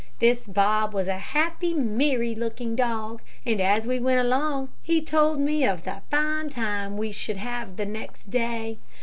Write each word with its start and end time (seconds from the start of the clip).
This 0.17 0.47
Bob 0.47 0.95
was 0.95 1.07
a 1.07 1.19
happy, 1.19 1.75
merry 1.75 2.33
looking 2.33 2.75
dog, 2.75 3.21
and 3.45 3.61
as 3.61 3.85
we 3.85 3.99
went 3.99 4.19
along, 4.19 4.69
he 4.81 4.99
told 4.99 5.39
me 5.39 5.63
of 5.63 5.83
the 5.83 6.01
fine 6.09 6.49
time 6.49 6.97
we 6.97 7.11
should 7.11 7.37
have 7.37 7.77
next 7.77 8.31
day. 8.31 8.79